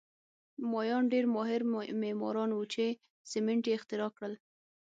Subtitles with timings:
[0.71, 1.61] مایان ډېر ماهر
[2.03, 2.85] معماران وو چې
[3.31, 4.33] سیمنټ یې اختراع کړل